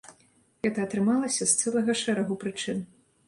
Гэта 0.67 0.79
атрымалася 0.87 1.43
з 1.51 1.65
цэлага 1.65 1.97
шэрагу 2.03 2.39
прычын. 2.45 2.83